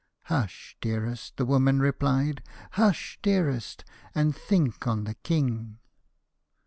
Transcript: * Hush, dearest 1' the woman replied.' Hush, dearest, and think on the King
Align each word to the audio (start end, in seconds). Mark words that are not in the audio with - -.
* 0.17 0.23
Hush, 0.33 0.75
dearest 0.81 1.33
1' 1.33 1.33
the 1.37 1.45
woman 1.47 1.79
replied.' 1.79 2.41
Hush, 2.71 3.19
dearest, 3.21 3.83
and 4.15 4.35
think 4.35 4.87
on 4.87 5.03
the 5.03 5.13
King 5.13 5.77